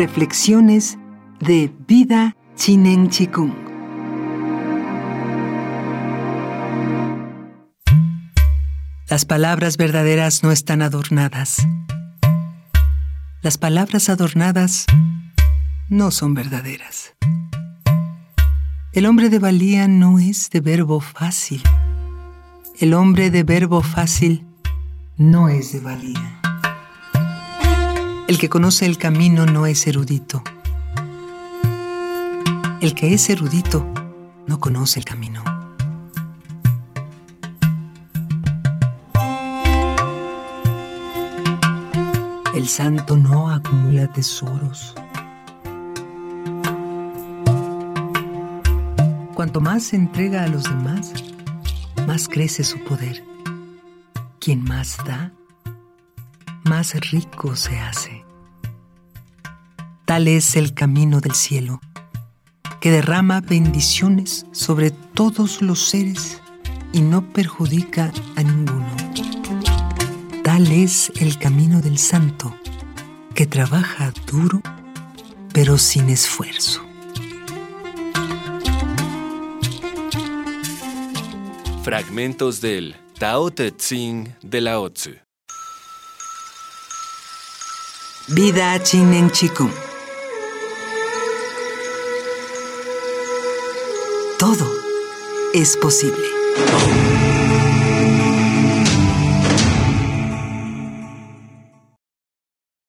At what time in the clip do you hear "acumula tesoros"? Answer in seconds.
43.50-44.94